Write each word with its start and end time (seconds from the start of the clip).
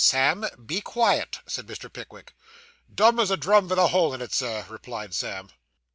'Sam, 0.03 0.47
be 0.65 0.81
quiet,' 0.81 1.41
said 1.45 1.67
Mr. 1.67 1.93
Pickwick. 1.93 2.33
'Dumb 2.91 3.19
as 3.19 3.29
a 3.29 3.37
drum 3.37 3.69
vith 3.69 3.77
a 3.77 3.89
hole 3.89 4.15
in 4.15 4.21
it, 4.23 4.33
Sir,' 4.33 4.65
replied 4.67 5.13
Sam. 5.13 5.51